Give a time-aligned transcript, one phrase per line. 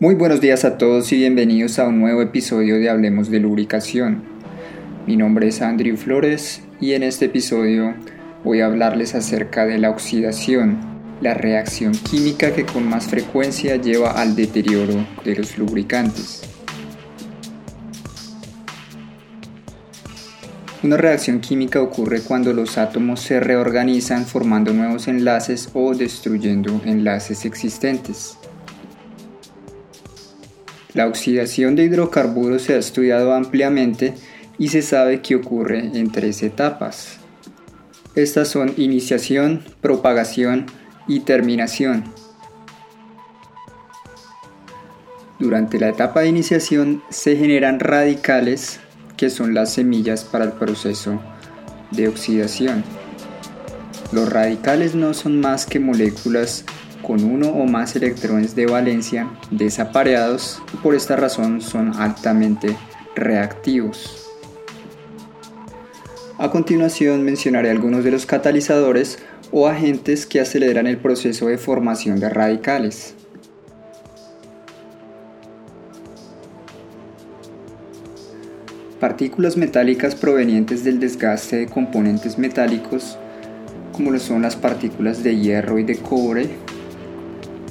[0.00, 4.24] Muy buenos días a todos y bienvenidos a un nuevo episodio de Hablemos de Lubricación.
[5.06, 7.94] Mi nombre es Andrew Flores y en este episodio
[8.42, 10.78] voy a hablarles acerca de la oxidación,
[11.20, 16.42] la reacción química que con más frecuencia lleva al deterioro de los lubricantes.
[20.82, 27.44] Una reacción química ocurre cuando los átomos se reorganizan formando nuevos enlaces o destruyendo enlaces
[27.44, 28.36] existentes.
[30.94, 34.14] La oxidación de hidrocarburos se ha estudiado ampliamente
[34.58, 37.18] y se sabe que ocurre en tres etapas.
[38.14, 40.66] Estas son iniciación, propagación
[41.08, 42.04] y terminación.
[45.40, 48.78] Durante la etapa de iniciación se generan radicales
[49.16, 51.20] que son las semillas para el proceso
[51.90, 52.84] de oxidación.
[54.12, 56.64] Los radicales no son más que moléculas
[57.06, 62.76] con uno o más electrones de valencia desapareados y por esta razón son altamente
[63.14, 64.24] reactivos.
[66.38, 69.18] A continuación mencionaré algunos de los catalizadores
[69.52, 73.14] o agentes que aceleran el proceso de formación de radicales.
[78.98, 83.16] Partículas metálicas provenientes del desgaste de componentes metálicos,
[83.92, 86.48] como lo son las partículas de hierro y de cobre,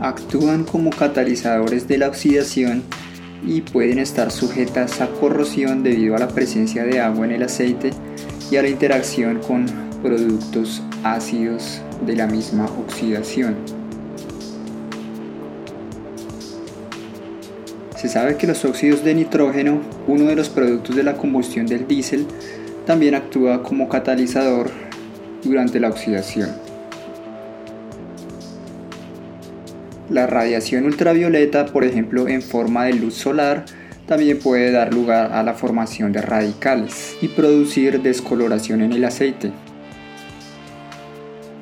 [0.00, 2.82] actúan como catalizadores de la oxidación
[3.46, 7.90] y pueden estar sujetas a corrosión debido a la presencia de agua en el aceite
[8.50, 9.66] y a la interacción con
[10.02, 13.56] productos ácidos de la misma oxidación.
[17.96, 21.88] Se sabe que los óxidos de nitrógeno, uno de los productos de la combustión del
[21.88, 22.26] diésel,
[22.86, 24.70] también actúa como catalizador
[25.42, 26.67] durante la oxidación.
[30.10, 33.66] La radiación ultravioleta, por ejemplo en forma de luz solar,
[34.06, 39.52] también puede dar lugar a la formación de radicales y producir descoloración en el aceite.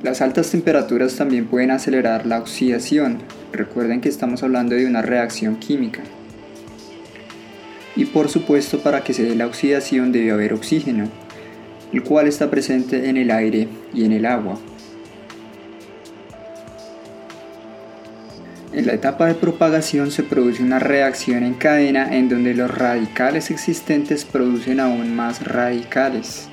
[0.04, 3.18] Las altas temperaturas también pueden acelerar la oxidación.
[3.52, 6.02] Recuerden que estamos hablando de una reacción química.
[7.96, 11.08] Y por supuesto para que se dé la oxidación debe haber oxígeno,
[11.92, 14.56] el cual está presente en el aire y en el agua.
[18.72, 23.50] En la etapa de propagación se produce una reacción en cadena en donde los radicales
[23.50, 26.48] existentes producen aún más radicales.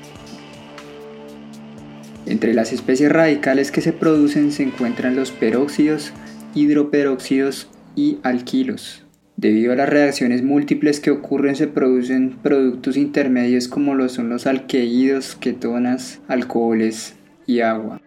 [2.26, 6.12] Entre las especies radicales que se producen se encuentran los peróxidos,
[6.54, 9.04] hidroperóxidos y alquilos.
[9.36, 14.46] Debido a las reacciones múltiples que ocurren se producen productos intermedios como lo son los
[14.46, 17.16] alqueídos, ketonas, alcoholes
[17.46, 18.00] y agua.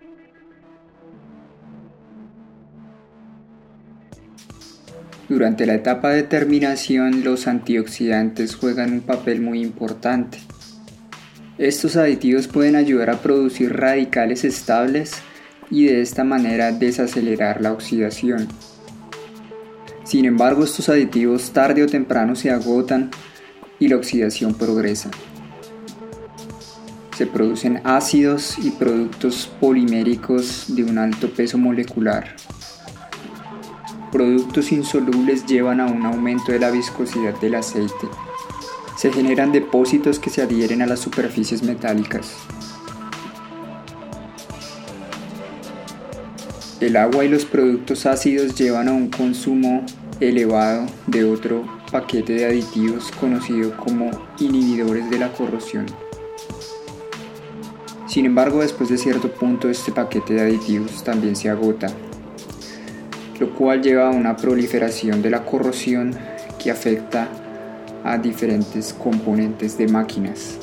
[5.29, 10.37] Durante la etapa de terminación los antioxidantes juegan un papel muy importante.
[11.57, 15.11] Estos aditivos pueden ayudar a producir radicales estables
[15.69, 18.47] y de esta manera desacelerar la oxidación.
[20.05, 23.11] Sin embargo, estos aditivos tarde o temprano se agotan
[23.79, 25.11] y la oxidación progresa.
[27.17, 32.35] Se producen ácidos y productos poliméricos de un alto peso molecular
[34.11, 38.07] productos insolubles llevan a un aumento de la viscosidad del aceite.
[38.97, 42.35] Se generan depósitos que se adhieren a las superficies metálicas.
[46.79, 49.83] El agua y los productos ácidos llevan a un consumo
[50.19, 55.85] elevado de otro paquete de aditivos conocido como inhibidores de la corrosión.
[58.07, 61.87] Sin embargo, después de cierto punto este paquete de aditivos también se agota
[63.39, 66.15] lo cual lleva a una proliferación de la corrosión
[66.61, 67.27] que afecta
[68.03, 70.57] a diferentes componentes de máquinas.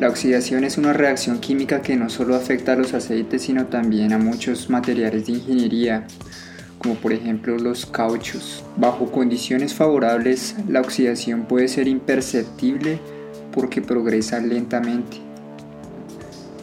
[0.00, 4.12] La oxidación es una reacción química que no solo afecta a los aceites, sino también
[4.12, 6.06] a muchos materiales de ingeniería,
[6.78, 8.64] como por ejemplo los cauchos.
[8.76, 13.00] Bajo condiciones favorables, la oxidación puede ser imperceptible
[13.52, 15.27] porque progresa lentamente.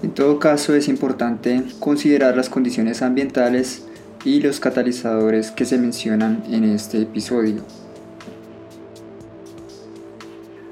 [0.04, 3.84] En todo caso es importante considerar las condiciones ambientales
[4.24, 7.64] y los catalizadores que se mencionan en este episodio.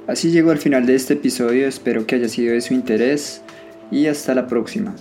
[0.07, 3.41] Así llego al final de este episodio, espero que haya sido de su interés
[3.89, 4.95] y hasta la próxima.